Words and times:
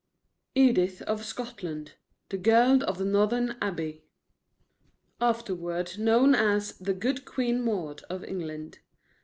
EDITH 0.55 1.03
OF 1.03 1.23
SCOTLAND.: 1.23 1.91
THE 2.29 2.37
GIRL 2.39 2.83
OF 2.85 2.97
THE 2.97 3.05
NORMAN 3.05 3.55
ABBEY. 3.61 4.03
(Afterward 5.21 5.99
known 5.99 6.33
as 6.33 6.75
the 6.79 6.95
"Good 6.95 7.23
Queen 7.23 7.61
Maud" 7.63 8.01
of 8.09 8.23
England.) 8.23 8.79